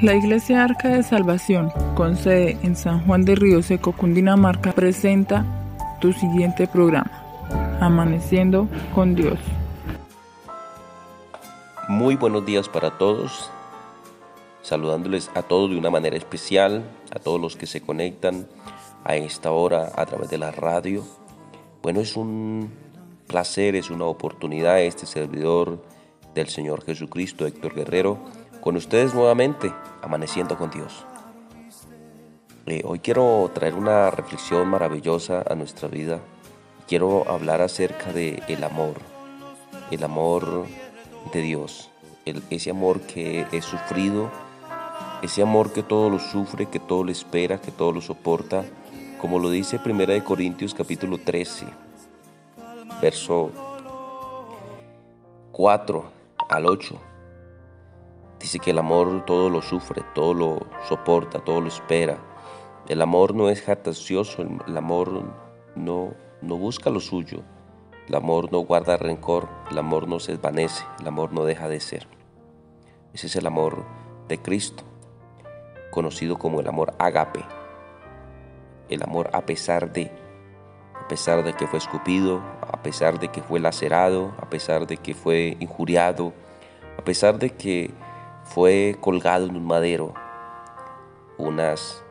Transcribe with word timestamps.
La 0.00 0.14
Iglesia 0.14 0.62
Arca 0.62 0.90
de 0.90 1.02
Salvación, 1.02 1.72
con 1.96 2.16
sede 2.16 2.56
en 2.62 2.76
San 2.76 3.04
Juan 3.04 3.24
de 3.24 3.34
Río 3.34 3.64
Seco, 3.64 3.90
Cundinamarca, 3.90 4.70
presenta 4.70 5.44
tu 6.00 6.12
siguiente 6.12 6.68
programa, 6.68 7.10
Amaneciendo 7.80 8.68
con 8.94 9.16
Dios. 9.16 9.40
Muy 11.88 12.14
buenos 12.14 12.46
días 12.46 12.68
para 12.68 12.96
todos, 12.96 13.50
saludándoles 14.62 15.32
a 15.34 15.42
todos 15.42 15.70
de 15.70 15.78
una 15.78 15.90
manera 15.90 16.16
especial, 16.16 16.88
a 17.12 17.18
todos 17.18 17.40
los 17.40 17.56
que 17.56 17.66
se 17.66 17.80
conectan 17.80 18.46
a 19.02 19.16
esta 19.16 19.50
hora 19.50 19.90
a 19.96 20.06
través 20.06 20.30
de 20.30 20.38
la 20.38 20.52
radio. 20.52 21.02
Bueno, 21.82 21.98
es 21.98 22.16
un 22.16 22.70
placer, 23.26 23.74
es 23.74 23.90
una 23.90 24.04
oportunidad 24.04 24.80
este 24.80 25.06
servidor 25.06 25.82
del 26.36 26.46
Señor 26.46 26.84
Jesucristo, 26.84 27.48
Héctor 27.48 27.74
Guerrero, 27.74 28.18
con 28.60 28.76
ustedes 28.76 29.14
nuevamente, 29.14 29.72
amaneciendo 30.02 30.56
con 30.56 30.70
Dios. 30.70 31.04
Eh, 32.66 32.82
hoy 32.84 32.98
quiero 32.98 33.50
traer 33.54 33.74
una 33.74 34.10
reflexión 34.10 34.68
maravillosa 34.68 35.42
a 35.48 35.54
nuestra 35.54 35.88
vida. 35.88 36.20
Quiero 36.86 37.28
hablar 37.30 37.62
acerca 37.62 38.12
de 38.12 38.42
el 38.48 38.64
amor, 38.64 38.96
el 39.90 40.02
amor 40.04 40.66
de 41.32 41.42
Dios, 41.42 41.90
ese 42.24 42.70
amor 42.70 43.00
que 43.00 43.46
es 43.52 43.64
sufrido, 43.64 44.30
ese 45.22 45.42
amor 45.42 45.72
que 45.72 45.82
todo 45.82 46.10
lo 46.10 46.18
sufre, 46.18 46.66
que 46.66 46.78
todo 46.78 47.04
lo 47.04 47.10
espera, 47.10 47.60
que 47.60 47.70
todo 47.70 47.92
lo 47.92 48.00
soporta, 48.00 48.64
como 49.20 49.38
lo 49.38 49.50
dice 49.50 49.80
1 49.84 50.24
Corintios 50.24 50.74
capítulo 50.74 51.18
13, 51.18 51.66
verso 53.00 53.50
4 55.52 56.04
al 56.48 56.66
8 56.66 57.07
Dice 58.48 58.60
que 58.60 58.70
el 58.70 58.78
amor 58.78 59.26
todo 59.26 59.50
lo 59.50 59.60
sufre, 59.60 60.02
todo 60.14 60.32
lo 60.32 60.60
soporta, 60.88 61.38
todo 61.38 61.60
lo 61.60 61.68
espera. 61.68 62.16
El 62.88 63.02
amor 63.02 63.34
no 63.34 63.50
es 63.50 63.60
jactancioso, 63.60 64.42
el 64.66 64.74
amor 64.74 65.22
no, 65.76 66.14
no 66.40 66.56
busca 66.56 66.88
lo 66.88 66.98
suyo. 66.98 67.42
El 68.08 68.14
amor 68.14 68.50
no 68.50 68.60
guarda 68.60 68.96
rencor, 68.96 69.50
el 69.70 69.76
amor 69.76 70.08
no 70.08 70.18
se 70.18 70.32
desvanece, 70.32 70.82
el 70.98 71.06
amor 71.06 71.34
no 71.34 71.44
deja 71.44 71.68
de 71.68 71.78
ser. 71.78 72.06
Ese 73.12 73.26
es 73.26 73.36
el 73.36 73.46
amor 73.46 73.84
de 74.28 74.40
Cristo, 74.40 74.82
conocido 75.90 76.38
como 76.38 76.60
el 76.60 76.68
amor 76.68 76.94
agape. 76.98 77.44
El 78.88 79.02
amor 79.02 79.28
a 79.34 79.42
pesar 79.42 79.92
de, 79.92 80.10
a 80.94 81.06
pesar 81.06 81.44
de 81.44 81.52
que 81.52 81.66
fue 81.66 81.80
escupido, 81.80 82.40
a 82.62 82.82
pesar 82.82 83.20
de 83.20 83.28
que 83.28 83.42
fue 83.42 83.60
lacerado, 83.60 84.32
a 84.40 84.48
pesar 84.48 84.86
de 84.86 84.96
que 84.96 85.12
fue 85.12 85.58
injuriado, 85.60 86.32
a 86.96 87.04
pesar 87.04 87.38
de 87.38 87.50
que 87.50 87.92
fue 88.48 88.96
colgado 89.00 89.44
en 89.46 89.56
un 89.56 89.66
madero 89.66 90.14
unas, 91.36 92.02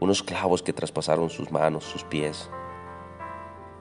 unos 0.00 0.22
clavos 0.22 0.62
que 0.62 0.72
traspasaron 0.72 1.28
sus 1.28 1.52
manos, 1.52 1.84
sus 1.84 2.02
pies, 2.02 2.50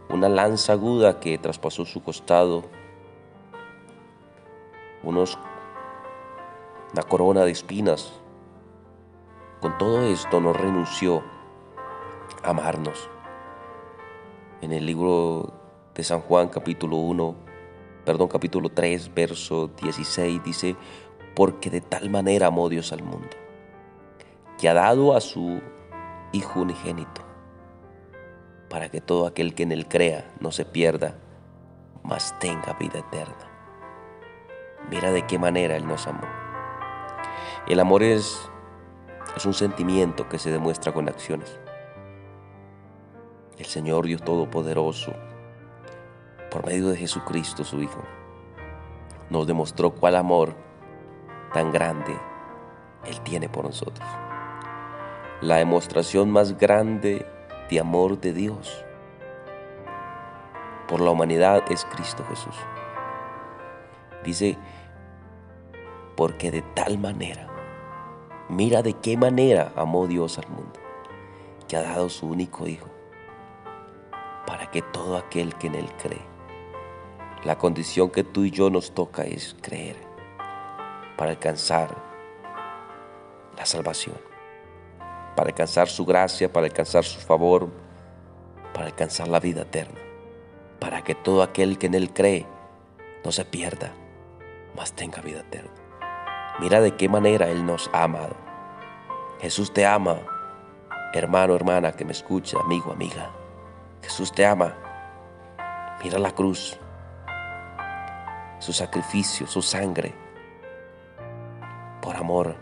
una 0.10 0.28
lanza 0.28 0.74
aguda 0.74 1.20
que 1.20 1.38
traspasó 1.38 1.86
su 1.86 2.04
costado, 2.04 2.66
unos, 5.02 5.40
una 6.92 7.04
corona 7.04 7.44
de 7.46 7.52
espinas. 7.52 8.12
Con 9.62 9.78
todo 9.78 10.04
esto 10.04 10.42
no 10.42 10.54
renunció 10.54 11.24
a 12.44 12.50
amarnos. 12.50 13.10
En 14.62 14.74
el 14.74 14.86
libro 14.86 15.54
de 15.96 16.04
San 16.04 16.20
Juan 16.22 16.50
capítulo 16.50 16.98
1, 16.98 17.51
perdón, 18.06 18.28
capítulo 18.28 18.70
3, 18.70 19.14
verso 19.14 19.70
16 19.82 20.44
dice, 20.44 20.76
porque 21.36 21.70
de 21.70 21.82
tal 21.82 22.10
manera 22.10 22.48
amó 22.48 22.70
Dios 22.70 22.92
al 22.92 23.04
mundo, 23.04 23.30
que 24.58 24.70
ha 24.70 24.74
dado 24.74 25.16
a 25.16 25.22
su 25.22 25.62
Hijo 26.34 26.62
unigénito, 26.62 27.22
para 28.70 28.90
que 28.90 29.02
todo 29.02 29.28
aquel 29.28 29.54
que 29.54 29.64
en 29.64 29.74
él 29.74 29.88
crea 29.88 30.32
no 30.40 30.52
se 30.52 30.64
pierda, 30.64 31.16
mas 32.04 32.38
tenga 32.40 32.74
vida 32.74 33.00
eterna. 33.00 33.52
Mira 34.90 35.12
de 35.12 35.26
qué 35.28 35.38
manera 35.38 35.76
Él 35.76 35.88
nos 35.88 36.08
amó. 36.08 36.28
El 37.68 37.80
amor 37.80 38.04
es, 38.04 38.50
es 39.36 39.46
un 39.46 39.54
sentimiento 39.54 40.28
que 40.28 40.40
se 40.40 40.52
demuestra 40.52 40.94
con 40.94 41.08
acciones. 41.08 41.60
El 43.58 43.66
Señor 43.66 44.08
Dios 44.08 44.24
Todopoderoso 44.24 45.14
por 46.52 46.66
medio 46.66 46.90
de 46.90 46.98
Jesucristo 46.98 47.64
su 47.64 47.82
Hijo, 47.82 48.04
nos 49.30 49.48
demostró 49.48 49.92
cuál 49.92 50.18
amor 50.18 50.54
tan 51.54 51.72
grande 51.72 52.14
Él 53.06 53.22
tiene 53.22 53.48
por 53.48 53.64
nosotros. 53.64 54.08
La 55.40 55.56
demostración 55.56 56.30
más 56.30 56.58
grande 56.58 57.26
de 57.70 57.80
amor 57.80 58.20
de 58.20 58.34
Dios 58.34 58.84
por 60.90 61.00
la 61.00 61.12
humanidad 61.12 61.64
es 61.72 61.86
Cristo 61.86 62.26
Jesús. 62.30 62.56
Dice, 64.26 64.58
porque 66.18 66.52
de 66.52 66.62
tal 66.62 67.00
manera, 67.00 67.48
mira 68.50 68.84
de 68.84 68.94
qué 68.94 69.16
manera 69.16 69.72
amó 69.78 70.06
Dios 70.06 70.38
al 70.38 70.50
mundo, 70.50 70.80
que 71.70 71.78
ha 71.78 71.82
dado 71.82 72.10
su 72.10 72.28
único 72.28 72.68
Hijo, 72.68 72.90
para 74.46 74.70
que 74.70 74.82
todo 74.82 75.16
aquel 75.16 75.56
que 75.56 75.68
en 75.68 75.76
Él 75.76 75.90
cree 75.98 76.31
la 77.44 77.58
condición 77.58 78.10
que 78.10 78.24
tú 78.24 78.44
y 78.44 78.52
yo 78.52 78.70
nos 78.70 78.94
toca 78.94 79.24
es 79.24 79.56
creer 79.62 79.96
para 81.18 81.32
alcanzar 81.32 81.96
la 83.58 83.66
salvación, 83.66 84.18
para 85.36 85.50
alcanzar 85.50 85.88
su 85.88 86.06
gracia, 86.06 86.52
para 86.52 86.68
alcanzar 86.68 87.04
su 87.04 87.20
favor, 87.20 87.70
para 88.74 88.88
alcanzar 88.88 89.28
la 89.28 89.40
vida 89.40 89.62
eterna, 89.62 90.00
para 90.80 91.04
que 91.04 91.16
todo 91.16 91.42
aquel 91.42 91.78
que 91.78 91.88
en 91.88 91.96
Él 91.96 92.14
cree 92.14 92.46
no 93.26 93.32
se 93.32 93.46
pierda, 93.46 93.92
mas 94.76 94.94
tenga 94.94 95.22
vida 95.22 95.42
eterna. 95.42 95.72
Mira 96.60 96.80
de 96.80 96.96
qué 96.96 97.10
manera 97.10 97.50
Él 97.50 97.66
nos 97.66 97.90
ha 97.94 98.04
amado. 98.04 98.36
Jesús 99.40 99.74
te 99.74 99.86
ama, 99.86 100.20
hermano, 101.14 101.56
hermana 101.56 101.92
que 101.92 102.06
me 102.06 102.12
escucha, 102.12 102.60
amigo, 102.60 102.92
amiga. 102.92 103.32
Jesús 104.04 104.32
te 104.32 104.46
ama. 104.46 104.76
Mira 106.04 106.20
la 106.20 106.32
cruz, 106.32 106.80
su 108.62 108.74
sacrificio, 108.74 109.48
su 109.48 109.64
sangre, 109.64 110.14
por 112.00 112.16
amor 112.16 112.56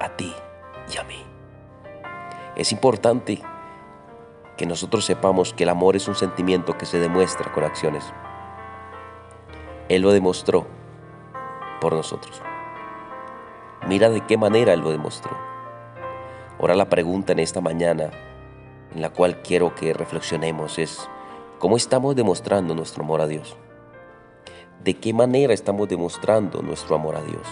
a 0.00 0.08
ti 0.16 0.34
y 0.90 0.96
a 0.96 1.04
mí. 1.04 1.22
Es 2.56 2.72
importante 2.72 3.42
que 4.56 4.64
nosotros 4.64 5.04
sepamos 5.04 5.52
que 5.52 5.64
el 5.64 5.68
amor 5.68 5.96
es 5.96 6.08
un 6.08 6.14
sentimiento 6.14 6.78
que 6.78 6.86
se 6.86 6.98
demuestra 6.98 7.52
con 7.52 7.62
acciones. 7.62 8.04
Él 9.90 10.00
lo 10.00 10.12
demostró 10.12 10.66
por 11.82 11.92
nosotros. 11.92 12.40
Mira 13.86 14.08
de 14.08 14.22
qué 14.22 14.38
manera 14.38 14.72
Él 14.72 14.80
lo 14.80 14.90
demostró. 14.90 15.36
Ahora 16.58 16.74
la 16.74 16.88
pregunta 16.88 17.32
en 17.32 17.38
esta 17.38 17.60
mañana 17.60 18.10
en 18.94 19.02
la 19.02 19.10
cual 19.10 19.42
quiero 19.42 19.74
que 19.74 19.92
reflexionemos 19.92 20.78
es, 20.78 21.08
¿Cómo 21.58 21.76
estamos 21.76 22.14
demostrando 22.14 22.72
nuestro 22.72 23.02
amor 23.02 23.20
a 23.20 23.26
Dios? 23.26 23.56
¿De 24.84 24.94
qué 24.94 25.12
manera 25.12 25.52
estamos 25.52 25.88
demostrando 25.88 26.62
nuestro 26.62 26.94
amor 26.94 27.16
a 27.16 27.20
Dios? 27.20 27.42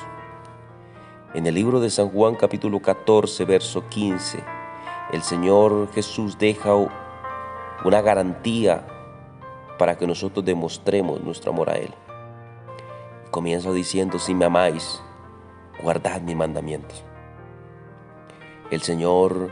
En 1.34 1.44
el 1.48 1.56
libro 1.56 1.80
de 1.80 1.90
San 1.90 2.10
Juan 2.10 2.36
capítulo 2.36 2.80
14, 2.80 3.44
verso 3.44 3.88
15, 3.88 4.38
el 5.10 5.22
Señor 5.22 5.90
Jesús 5.92 6.38
deja 6.38 6.72
una 7.84 8.00
garantía 8.00 8.86
para 9.76 9.98
que 9.98 10.06
nosotros 10.06 10.44
demostremos 10.44 11.20
nuestro 11.22 11.50
amor 11.50 11.70
a 11.70 11.74
Él. 11.74 11.92
Comienza 13.32 13.72
diciendo, 13.72 14.20
si 14.20 14.36
me 14.36 14.44
amáis, 14.44 15.02
guardad 15.82 16.20
mis 16.20 16.36
mandamientos. 16.36 17.02
El 18.70 18.82
Señor 18.82 19.50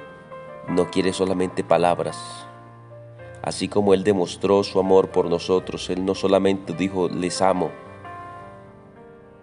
no 0.69 0.93
quiere 0.93 1.13
solamente 1.13 1.65
palabras, 1.65 2.47
Así 3.45 3.69
como 3.69 3.93
Él 3.93 4.05
demostró 4.05 4.65
su 4.65 4.81
amor 4.81 5.11
por 5.11 5.29
nosotros, 5.29 5.91
Él 5.91 6.07
no 6.07 6.15
solamente 6.15 6.73
dijo, 6.73 7.11
les 7.11 7.43
amo. 7.43 7.71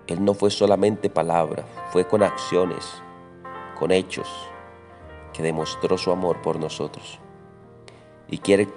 Él 0.07 0.25
no 0.25 0.33
fue 0.33 0.49
solamente 0.49 1.11
palabra, 1.11 1.67
fue 1.91 2.07
con 2.07 2.23
acciones, 2.23 2.99
con 3.77 3.91
hechos, 3.91 4.27
que 5.33 5.43
demostró 5.43 5.99
su 5.99 6.11
amor 6.11 6.41
por 6.41 6.59
nosotros. 6.59 7.19
Y 8.27 8.39
quiere 8.39 8.69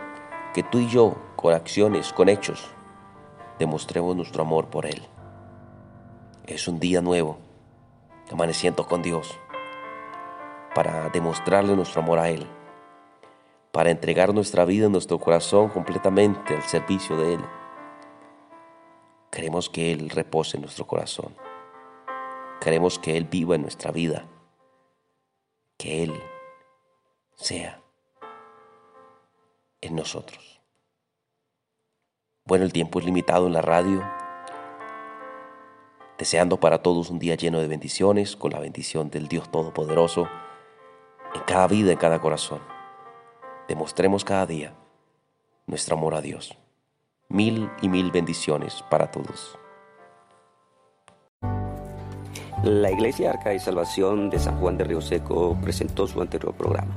que 0.52 0.62
tú 0.62 0.78
y 0.78 0.88
yo, 0.88 1.14
con 1.36 1.54
acciones, 1.54 2.12
con 2.12 2.28
hechos, 2.28 2.62
demostremos 3.58 4.14
nuestro 4.14 4.42
amor 4.42 4.66
por 4.66 4.84
Él. 4.84 5.00
Es 6.46 6.68
un 6.68 6.78
día 6.78 7.00
nuevo, 7.00 7.38
amaneciendo 8.30 8.86
con 8.86 9.00
Dios, 9.00 9.38
para 10.74 11.08
demostrarle 11.08 11.74
nuestro 11.74 12.02
amor 12.02 12.18
a 12.18 12.28
Él 12.28 12.46
para 13.74 13.90
entregar 13.90 14.32
nuestra 14.32 14.64
vida, 14.64 14.88
nuestro 14.88 15.18
corazón 15.18 15.68
completamente 15.68 16.54
al 16.54 16.62
servicio 16.62 17.16
de 17.16 17.34
Él. 17.34 17.40
Queremos 19.32 19.68
que 19.68 19.90
Él 19.90 20.10
repose 20.10 20.56
en 20.56 20.62
nuestro 20.62 20.86
corazón. 20.86 21.34
Queremos 22.60 23.00
que 23.00 23.16
Él 23.16 23.24
viva 23.24 23.56
en 23.56 23.62
nuestra 23.62 23.90
vida. 23.90 24.28
Que 25.76 26.04
Él 26.04 26.12
sea 27.34 27.82
en 29.80 29.96
nosotros. 29.96 30.60
Bueno, 32.44 32.64
el 32.64 32.72
tiempo 32.72 33.00
es 33.00 33.04
limitado 33.04 33.48
en 33.48 33.54
la 33.54 33.62
radio. 33.62 34.08
Deseando 36.16 36.60
para 36.60 36.80
todos 36.80 37.10
un 37.10 37.18
día 37.18 37.34
lleno 37.34 37.58
de 37.58 37.66
bendiciones, 37.66 38.36
con 38.36 38.52
la 38.52 38.60
bendición 38.60 39.10
del 39.10 39.26
Dios 39.26 39.50
Todopoderoso 39.50 40.28
en 41.34 41.40
cada 41.40 41.66
vida, 41.66 41.90
en 41.90 41.98
cada 41.98 42.20
corazón. 42.20 42.73
Demostremos 43.68 44.24
cada 44.24 44.44
día 44.44 44.74
nuestro 45.66 45.96
amor 45.96 46.14
a 46.14 46.20
Dios. 46.20 46.58
Mil 47.30 47.70
y 47.80 47.88
mil 47.88 48.10
bendiciones 48.10 48.84
para 48.90 49.10
todos. 49.10 49.58
La 52.62 52.90
Iglesia 52.90 53.30
Arca 53.30 53.48
de 53.50 53.58
Salvación 53.58 54.28
de 54.28 54.38
San 54.38 54.60
Juan 54.60 54.76
de 54.76 54.84
Río 54.84 55.00
Seco 55.00 55.56
presentó 55.62 56.06
su 56.06 56.20
anterior 56.20 56.54
programa. 56.54 56.94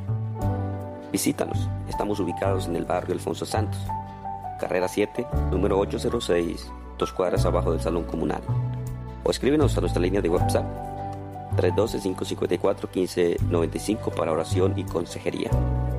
Visítanos, 1.09 1.69
estamos 1.87 2.19
ubicados 2.19 2.67
en 2.67 2.75
el 2.75 2.83
barrio 2.83 3.13
Alfonso 3.13 3.45
Santos, 3.45 3.79
carrera 4.59 4.89
7, 4.89 5.25
número 5.51 5.79
806, 5.79 6.69
dos 6.97 7.13
cuadras 7.13 7.45
abajo 7.45 7.71
del 7.71 7.79
Salón 7.79 8.03
Comunal. 8.03 8.41
O 9.23 9.31
escríbenos 9.31 9.77
a 9.77 9.81
nuestra 9.81 10.01
línea 10.01 10.21
de 10.21 10.29
WhatsApp 10.29 10.65
312-554-1595 11.55 14.13
para 14.13 14.33
oración 14.33 14.77
y 14.77 14.83
consejería. 14.83 15.49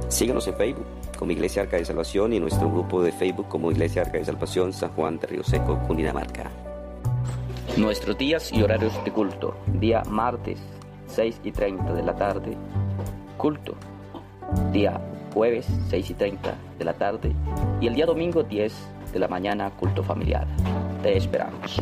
Síguenos 0.08 0.49
en 0.49 0.55
Facebook 0.55 0.87
como 1.19 1.32
Iglesia 1.32 1.62
Arca 1.62 1.76
de 1.76 1.84
Salvación 1.84 2.32
y 2.32 2.40
nuestro 2.40 2.70
grupo 2.70 3.02
de 3.02 3.12
Facebook 3.12 3.46
como 3.49 3.70
Iglesia 3.70 4.02
Arca 4.02 4.16
de 4.16 4.25
Salvación 4.25 4.72
San 4.72 4.90
Juan 4.93 5.19
de 5.19 5.26
Río 5.26 5.44
Seco, 5.44 5.78
Cundinamarca. 5.87 6.50
Nuestros 7.76 8.16
días 8.16 8.50
y 8.52 8.62
horarios 8.62 8.93
de 9.05 9.12
culto. 9.12 9.55
Día 9.66 10.02
martes, 10.08 10.58
6 11.08 11.40
y 11.44 11.52
30 11.52 11.93
de 11.93 12.02
la 12.02 12.16
tarde, 12.16 12.56
culto. 13.37 13.75
Día 14.72 14.99
jueves, 15.34 15.66
6 15.90 16.11
y 16.11 16.14
30 16.14 16.54
de 16.78 16.84
la 16.84 16.94
tarde. 16.94 17.32
Y 17.81 17.87
el 17.87 17.94
día 17.94 18.06
domingo, 18.06 18.43
10 18.43 18.72
de 19.12 19.19
la 19.19 19.28
mañana, 19.28 19.70
culto 19.70 20.02
familiar. 20.02 20.46
Te 21.02 21.19
esperamos. 21.19 21.81